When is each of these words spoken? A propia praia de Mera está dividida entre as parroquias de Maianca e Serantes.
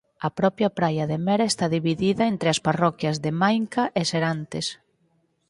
A 0.27 0.29
propia 0.39 0.69
praia 0.79 1.05
de 1.11 1.17
Mera 1.25 1.45
está 1.49 1.65
dividida 1.77 2.23
entre 2.33 2.47
as 2.53 2.59
parroquias 2.67 3.17
de 3.23 3.29
Maianca 3.41 3.83
e 3.99 4.01
Serantes. 4.11 4.67